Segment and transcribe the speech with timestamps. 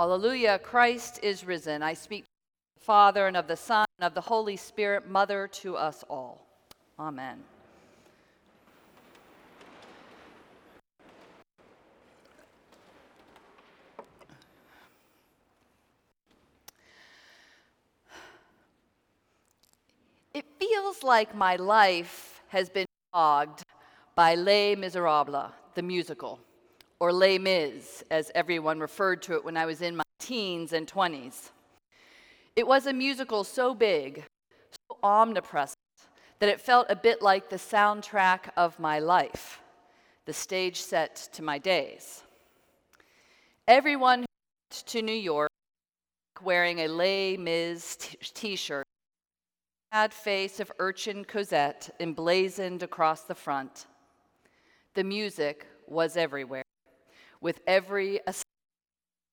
[0.00, 1.82] Alleluia, Christ is risen.
[1.82, 5.46] I speak of the Father and of the Son and of the Holy Spirit, Mother
[5.60, 6.46] to us all.
[6.98, 7.44] Amen.
[20.32, 23.64] It feels like my life has been dogged
[24.14, 26.40] by Les Miserables, the musical,
[27.00, 30.86] or Les Mis, as everyone referred to it when I was in my teens and
[30.86, 31.50] 20s.
[32.54, 34.24] It was a musical so big,
[34.70, 35.76] so omnipresent,
[36.38, 39.60] that it felt a bit like the soundtrack of my life,
[40.26, 42.22] the stage set to my days.
[43.66, 44.26] Everyone who
[44.70, 45.50] went to New York
[46.42, 47.96] wearing a Les Mis
[48.34, 48.84] t shirt
[49.92, 53.86] sad face of urchin Cosette emblazoned across the front.
[54.94, 56.62] The music was everywhere,
[57.40, 58.20] with every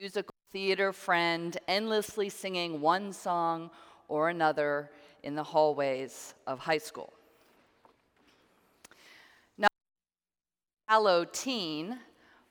[0.00, 3.70] musical theater friend endlessly singing one song
[4.08, 4.90] or another
[5.22, 7.12] in the hallways of high school.
[9.58, 9.68] Now,
[10.88, 11.98] hello teen,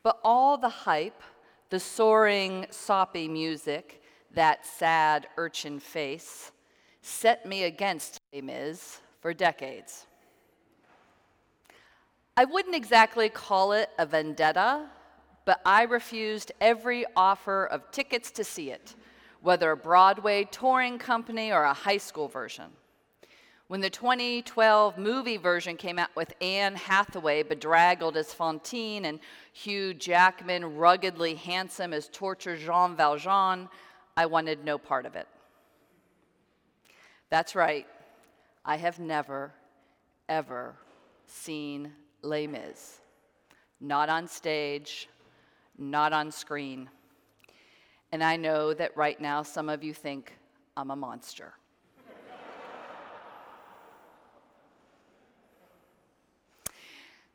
[0.04, 1.22] but all the hype,
[1.70, 4.04] the soaring, soppy music,
[4.34, 6.52] that sad urchin face,
[7.02, 10.08] set me against Les Mis for decades.
[12.36, 14.90] I wouldn't exactly call it a vendetta,
[15.46, 18.96] but I refused every offer of tickets to see it,
[19.42, 22.66] whether a Broadway touring company or a high school version.
[23.68, 29.20] When the 2012 movie version came out with Anne Hathaway bedraggled as Fantine and
[29.54, 33.68] Hugh Jackman ruggedly handsome as tortured Jean Valjean,
[34.16, 35.28] I wanted no part of it.
[37.32, 37.88] That's right.
[38.64, 39.52] I have never,
[40.30, 40.76] ever
[41.26, 43.00] seen Les Mis.
[43.82, 45.10] Not on stage,
[45.78, 46.90] not on screen.
[48.12, 50.38] And I know that right now some of you think
[50.78, 51.54] I'm a monster.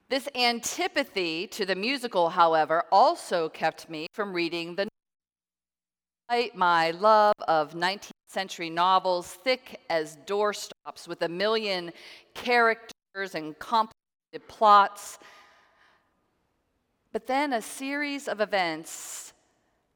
[0.09, 4.89] This antipathy to the musical, however, also kept me from reading the
[6.55, 11.93] my love of 19th century novels, thick as doorstops, with a million
[12.35, 15.19] characters and complicated plots.
[17.13, 19.33] But then a series of events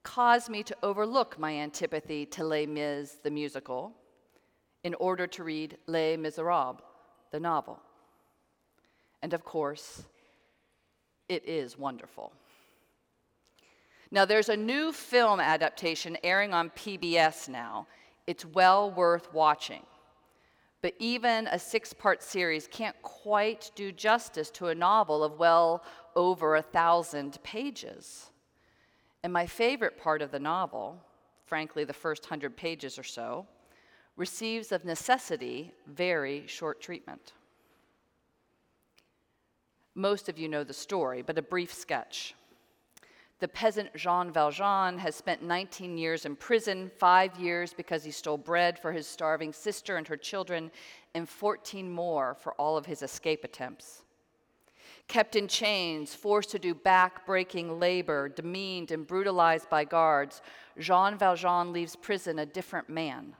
[0.02, 3.92] caused me to overlook my antipathy to Les Mis, the musical,
[4.82, 6.80] in order to read Les Miserables,
[7.30, 7.80] the novel.
[9.22, 10.02] And of course,
[11.28, 12.32] it is wonderful.
[14.10, 17.86] Now, there's a new film adaptation airing on PBS now.
[18.26, 19.82] It's well worth watching.
[20.82, 25.82] But even a six part series can't quite do justice to a novel of well
[26.16, 28.30] over a thousand pages.
[29.22, 31.00] And my favorite part of the novel,
[31.46, 33.46] frankly, the first hundred pages or so,
[34.16, 37.32] receives of necessity very short treatment.
[39.94, 42.34] Most of you know the story, but a brief sketch.
[43.40, 48.38] The peasant Jean Valjean has spent 19 years in prison, five years because he stole
[48.38, 50.70] bread for his starving sister and her children,
[51.14, 54.03] and 14 more for all of his escape attempts.
[55.06, 60.40] Kept in chains, forced to do back breaking labor, demeaned and brutalized by guards,
[60.78, 63.34] Jean Valjean leaves prison a different man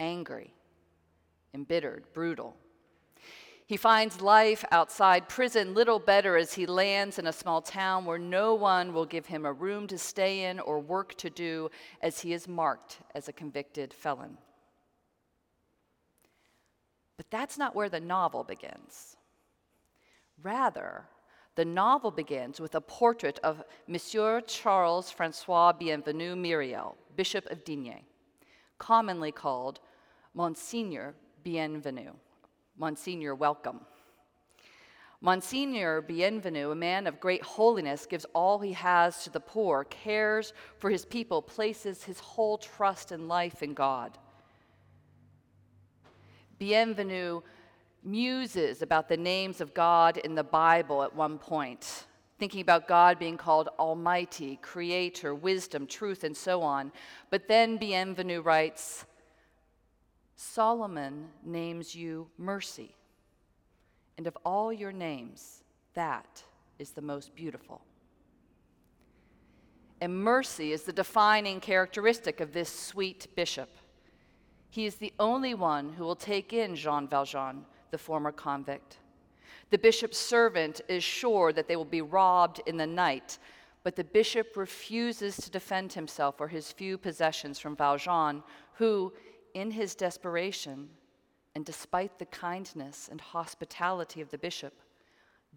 [0.00, 0.52] angry,
[1.54, 2.56] embittered, brutal.
[3.66, 8.18] He finds life outside prison little better as he lands in a small town where
[8.18, 11.70] no one will give him a room to stay in or work to do
[12.02, 14.36] as he is marked as a convicted felon.
[17.16, 19.16] But that's not where the novel begins.
[20.42, 21.04] Rather,
[21.54, 28.04] the novel begins with a portrait of Monsieur Charles Francois Bienvenu Myriel, Bishop of Digne,
[28.78, 29.80] commonly called
[30.34, 31.14] Monsignor
[31.44, 32.14] Bienvenu.
[32.76, 33.80] Monsignor, welcome.
[35.20, 40.52] Monsignor Bienvenu, a man of great holiness, gives all he has to the poor, cares
[40.78, 44.18] for his people, places his whole trust and life in God.
[46.58, 47.42] Bienvenu
[48.04, 52.06] muses about the names of God in the Bible at one point,
[52.38, 56.92] thinking about God being called Almighty, Creator, Wisdom, Truth, and so on.
[57.30, 59.04] But then Bienvenu writes,
[60.36, 62.96] Solomon names you mercy.
[64.18, 65.62] And of all your names,
[65.94, 66.42] that
[66.78, 67.82] is the most beautiful.
[70.00, 73.70] And mercy is the defining characteristic of this sweet bishop.
[74.68, 78.98] He is the only one who will take in Jean Valjean, the former convict.
[79.70, 83.38] The bishop's servant is sure that they will be robbed in the night,
[83.84, 88.42] But the bishop refuses to defend himself or his few possessions from Valjean,
[88.74, 89.12] who,
[89.54, 90.88] in his desperation,
[91.54, 94.74] and despite the kindness and hospitality of the bishop,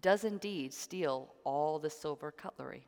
[0.00, 2.86] does indeed steal all the silver cutlery.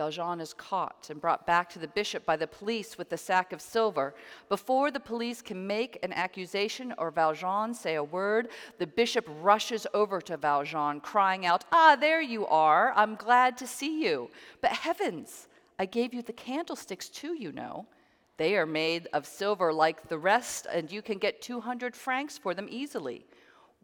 [0.00, 3.52] Valjean is caught and brought back to the bishop by the police with the sack
[3.52, 4.14] of silver.
[4.48, 8.48] Before the police can make an accusation or Valjean say a word,
[8.78, 12.94] the bishop rushes over to Valjean, crying out, Ah, there you are.
[12.96, 14.30] I'm glad to see you.
[14.62, 15.48] But heavens,
[15.78, 17.84] I gave you the candlesticks too, you know.
[18.38, 22.54] They are made of silver like the rest, and you can get 200 francs for
[22.54, 23.26] them easily.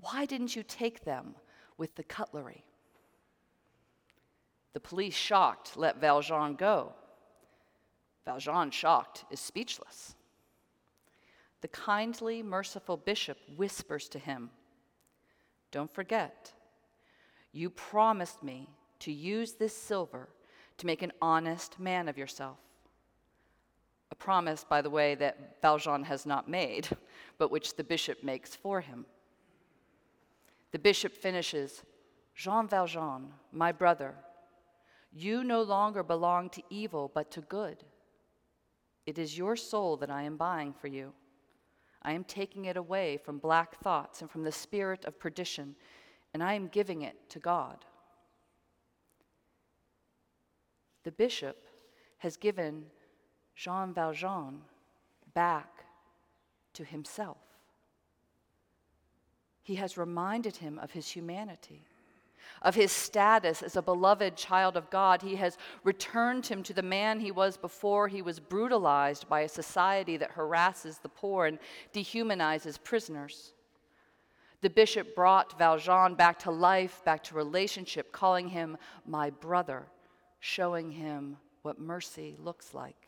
[0.01, 1.35] Why didn't you take them
[1.77, 2.66] with the cutlery?
[4.73, 6.93] The police, shocked, let Valjean go.
[8.25, 10.15] Valjean, shocked, is speechless.
[11.63, 14.51] The kindly, merciful bishop whispers to him,
[15.71, 16.53] Don't forget,
[17.53, 18.69] you promised me
[19.01, 20.29] to use this silver
[20.79, 22.59] to make an honest man of yourself.
[24.11, 26.89] A promise, by the way, that Valjean has not made,
[27.39, 29.07] but which the bishop makes for him.
[30.73, 31.83] The bishop finishes
[32.35, 34.15] Jean Valjean, my brother,
[35.17, 37.85] you no longer belong to evil, but to good.
[39.07, 41.13] It is your soul that I am buying for you.
[42.03, 45.75] I am taking it away from black thoughts and from the spirit of perdition,
[46.35, 47.85] and I am giving it to God.
[51.05, 51.65] The bishop
[52.19, 52.85] has given
[53.55, 54.61] Jean Valjean
[55.33, 55.85] back
[56.75, 57.39] to himself.
[59.63, 61.87] He has reminded him of his humanity
[62.63, 65.23] of his status as a beloved child of God.
[65.23, 69.49] He has returned him to the man he was before he was brutalized by a
[69.49, 71.59] society that harasses the poor and
[71.93, 73.53] dehumanizes prisoners.
[74.63, 78.77] The bishop brought Valjean back to life, back to relationship, calling him
[79.07, 79.87] my brother,
[80.41, 83.06] showing him what mercy looks like.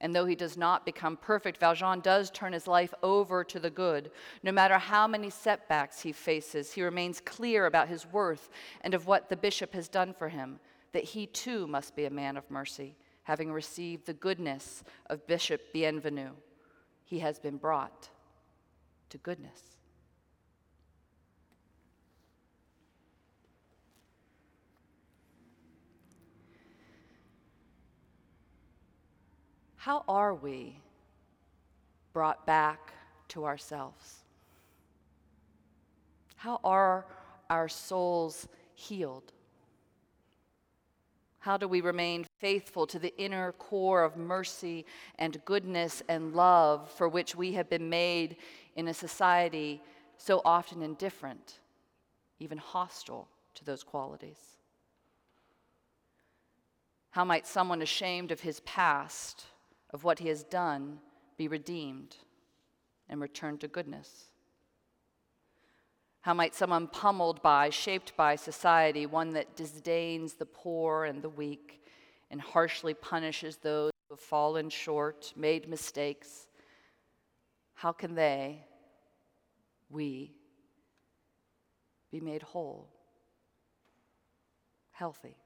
[0.00, 3.70] And though he does not become perfect, Valjean does turn his life over to the
[3.70, 4.10] good.
[4.42, 8.50] No matter how many setbacks he faces, he remains clear about his worth
[8.82, 10.60] and of what the bishop has done for him,
[10.92, 15.72] that he too must be a man of mercy, having received the goodness of Bishop
[15.72, 16.30] Bienvenu.
[17.04, 18.10] He has been brought
[19.10, 19.73] to goodness.
[29.84, 30.78] How are we
[32.14, 32.94] brought back
[33.28, 34.20] to ourselves?
[36.36, 37.04] How are
[37.50, 39.30] our souls healed?
[41.38, 44.86] How do we remain faithful to the inner core of mercy
[45.18, 48.36] and goodness and love for which we have been made
[48.76, 49.82] in a society
[50.16, 51.58] so often indifferent,
[52.38, 54.56] even hostile to those qualities?
[57.10, 59.44] How might someone ashamed of his past
[59.94, 60.98] of what he has done
[61.38, 62.16] be redeemed
[63.08, 64.24] and returned to goodness?
[66.22, 71.28] How might someone pummeled by, shaped by society, one that disdains the poor and the
[71.28, 71.84] weak
[72.30, 76.48] and harshly punishes those who have fallen short, made mistakes,
[77.74, 78.64] how can they,
[79.90, 80.34] we,
[82.10, 82.88] be made whole,
[84.90, 85.36] healthy?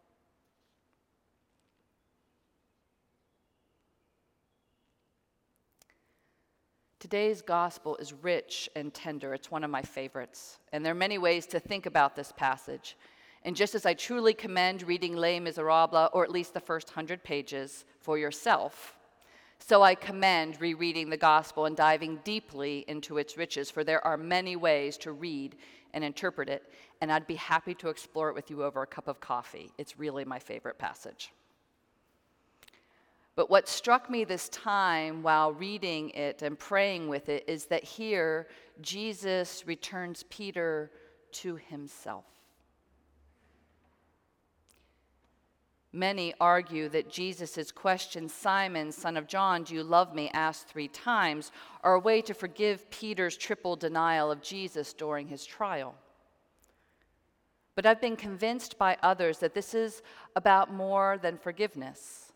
[7.00, 9.32] Today's gospel is rich and tender.
[9.32, 10.58] It's one of my favorites.
[10.72, 12.96] And there are many ways to think about this passage.
[13.44, 17.22] And just as I truly commend reading Les Miserables, or at least the first hundred
[17.22, 18.98] pages, for yourself,
[19.60, 24.16] so I commend rereading the gospel and diving deeply into its riches, for there are
[24.16, 25.54] many ways to read
[25.94, 26.64] and interpret it,
[27.00, 29.70] and I'd be happy to explore it with you over a cup of coffee.
[29.78, 31.32] It's really my favorite passage.
[33.38, 37.84] But what struck me this time while reading it and praying with it is that
[37.84, 38.48] here
[38.80, 40.90] Jesus returns Peter
[41.34, 42.24] to himself.
[45.92, 50.88] Many argue that Jesus' question, Simon, son of John, do you love me, asked three
[50.88, 51.52] times,
[51.84, 55.94] are a way to forgive Peter's triple denial of Jesus during his trial.
[57.76, 60.02] But I've been convinced by others that this is
[60.34, 62.27] about more than forgiveness.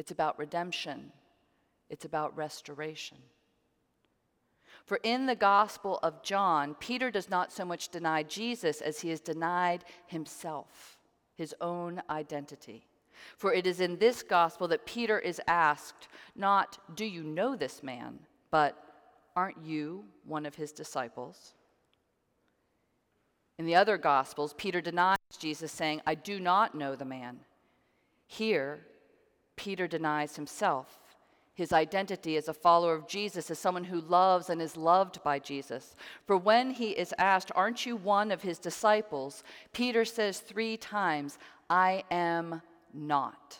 [0.00, 1.12] It's about redemption,
[1.90, 3.18] it's about restoration.
[4.86, 9.10] For in the Gospel of John, Peter does not so much deny Jesus as he
[9.10, 10.96] has denied himself,
[11.34, 12.86] his own identity.
[13.36, 17.82] For it is in this gospel that Peter is asked, not, Do you know this
[17.82, 18.20] man?
[18.50, 18.82] but,
[19.36, 21.52] Aren't you one of his disciples?
[23.58, 27.40] In the other gospels, Peter denies Jesus, saying, I do not know the man.
[28.26, 28.86] Here,
[29.60, 30.98] Peter denies himself.
[31.52, 35.38] His identity as a follower of Jesus, as someone who loves and is loved by
[35.38, 35.94] Jesus.
[36.26, 39.44] For when he is asked, Aren't you one of his disciples?
[39.74, 41.38] Peter says three times,
[41.68, 42.62] I am
[42.94, 43.58] not.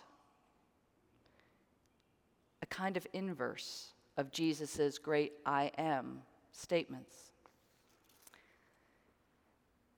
[2.62, 7.14] A kind of inverse of Jesus' great I am statements.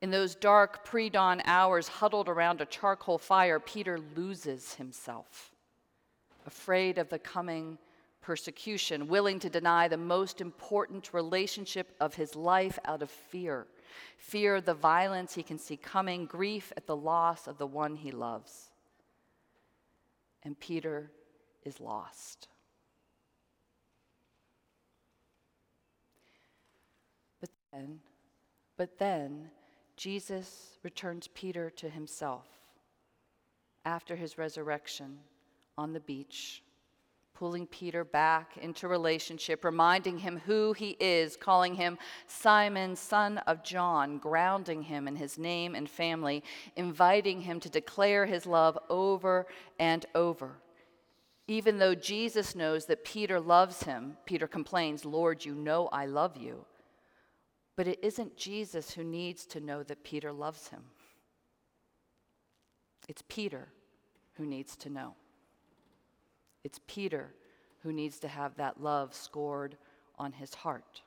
[0.01, 5.52] In those dark pre dawn hours, huddled around a charcoal fire, Peter loses himself,
[6.47, 7.79] afraid of the coming
[8.21, 13.67] persecution, willing to deny the most important relationship of his life out of fear
[14.23, 17.97] fear of the violence he can see coming, grief at the loss of the one
[17.97, 18.71] he loves.
[20.45, 21.11] And Peter
[21.65, 22.49] is lost.
[27.41, 28.01] But then,
[28.77, 29.51] but then,
[29.97, 32.47] Jesus returns Peter to himself
[33.85, 35.19] after his resurrection
[35.77, 36.63] on the beach,
[37.35, 43.65] pulling Peter back into relationship, reminding him who he is, calling him Simon, son of
[43.65, 46.45] John, grounding him in his name and family,
[46.77, 49.47] inviting him to declare his love over
[49.79, 50.53] and over.
[51.49, 56.37] Even though Jesus knows that Peter loves him, Peter complains, Lord, you know I love
[56.37, 56.65] you.
[57.77, 60.83] But it isn't Jesus who needs to know that Peter loves him.
[63.09, 63.69] It's Peter
[64.35, 65.15] who needs to know.
[66.65, 67.35] It's Peter
[67.83, 69.77] who needs to have that love scored
[70.19, 71.03] on his heart.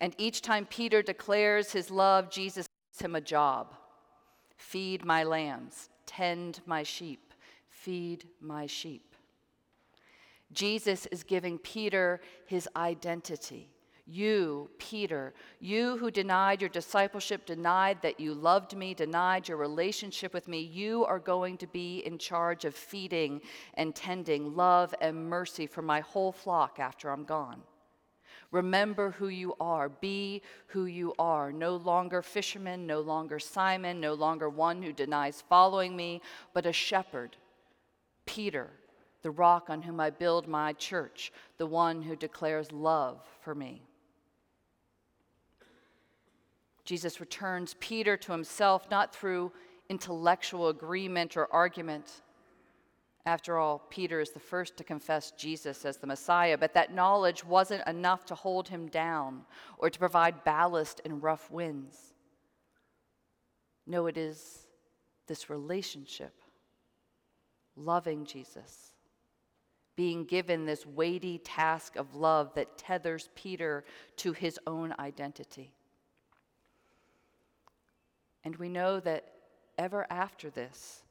[0.00, 3.74] And each time Peter declares his love, Jesus gives him a job
[4.56, 7.34] feed my lambs, tend my sheep,
[7.68, 9.14] feed my sheep.
[10.52, 13.73] Jesus is giving Peter his identity.
[14.06, 20.34] You, Peter, you who denied your discipleship, denied that you loved me, denied your relationship
[20.34, 23.40] with me, you are going to be in charge of feeding
[23.74, 27.62] and tending love and mercy for my whole flock after I'm gone.
[28.50, 29.88] Remember who you are.
[29.88, 31.50] Be who you are.
[31.50, 36.20] No longer fisherman, no longer Simon, no longer one who denies following me,
[36.52, 37.36] but a shepherd.
[38.26, 38.70] Peter,
[39.22, 43.82] the rock on whom I build my church, the one who declares love for me.
[46.84, 49.52] Jesus returns Peter to himself not through
[49.88, 52.22] intellectual agreement or argument.
[53.26, 57.42] After all, Peter is the first to confess Jesus as the Messiah, but that knowledge
[57.42, 59.42] wasn't enough to hold him down
[59.78, 62.12] or to provide ballast in rough winds.
[63.86, 64.66] No, it is
[65.26, 66.34] this relationship,
[67.76, 68.92] loving Jesus,
[69.96, 73.84] being given this weighty task of love that tethers Peter
[74.16, 75.72] to his own identity.
[78.44, 79.24] And we know that
[79.78, 81.02] ever after this,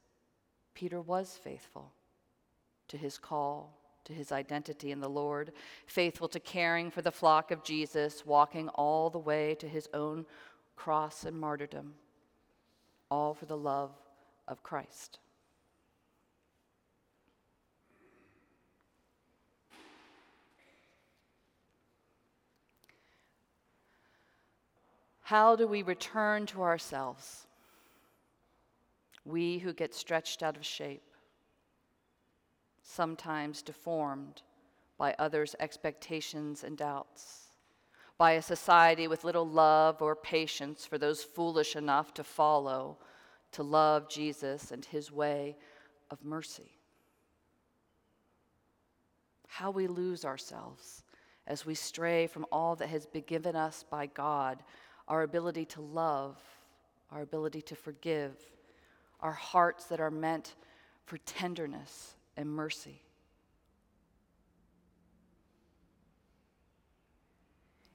[0.74, 1.92] Peter was faithful
[2.88, 5.52] to his call, to his identity in the Lord,
[5.86, 10.26] faithful to caring for the flock of Jesus, walking all the way to his own
[10.76, 11.94] cross and martyrdom,
[13.10, 13.92] all for the love
[14.46, 15.18] of Christ.
[25.24, 27.46] How do we return to ourselves?
[29.24, 31.14] We who get stretched out of shape,
[32.82, 34.42] sometimes deformed
[34.98, 37.52] by others' expectations and doubts,
[38.18, 42.98] by a society with little love or patience for those foolish enough to follow,
[43.52, 45.56] to love Jesus and his way
[46.10, 46.78] of mercy.
[49.46, 51.02] How we lose ourselves
[51.46, 54.62] as we stray from all that has been given us by God
[55.08, 56.36] our ability to love,
[57.10, 58.32] our ability to forgive,
[59.20, 60.54] our hearts that are meant
[61.04, 63.02] for tenderness and mercy.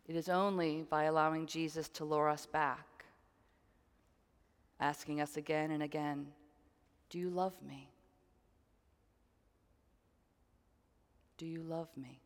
[0.08, 3.06] It is only by allowing Jesus to lure us back,
[4.80, 6.28] asking us again and again,
[7.12, 7.90] Do you love me?
[11.38, 12.20] Do you love me?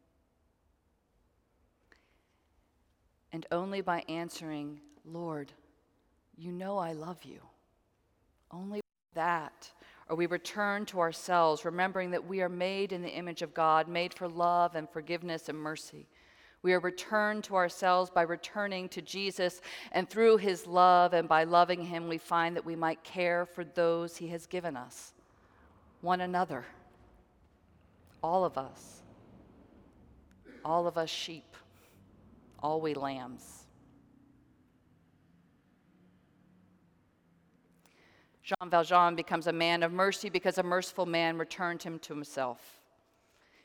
[3.34, 5.52] And only by answering, Lord,
[6.38, 7.42] you know I love you.
[8.52, 8.80] Only
[9.16, 9.72] that
[10.10, 13.88] or we return to ourselves, remembering that we are made in the image of God,
[13.88, 16.08] made for love and forgiveness and mercy.
[16.62, 19.62] We are returned to ourselves by returning to Jesus,
[19.92, 23.64] and through his love and by loving him, we find that we might care for
[23.64, 25.14] those he has given us,
[26.02, 26.66] one another,
[28.22, 29.02] all of us,
[30.64, 31.56] all of us sheep
[32.64, 33.66] all we lambs.
[38.42, 42.80] Jean Valjean becomes a man of mercy because a merciful man returned him to himself.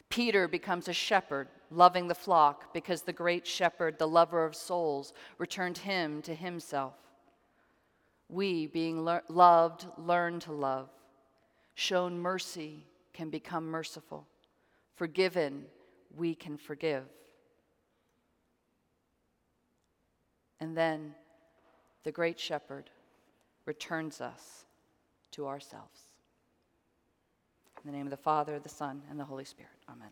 [0.09, 5.13] Peter becomes a shepherd, loving the flock because the great shepherd, the lover of souls,
[5.39, 6.95] returned him to himself.
[8.29, 10.91] We, being le- loved, learn to love.
[11.75, 14.27] Shown mercy can become merciful.
[14.95, 15.67] Forgiven,
[16.17, 17.05] we can forgive.
[20.61, 21.15] And then
[22.05, 22.91] the great shepherd
[23.65, 24.65] returns us
[25.33, 26.01] to ourselves.
[27.85, 29.71] In the name of the Father, the Son, and the Holy Spirit.
[29.89, 30.09] Amen.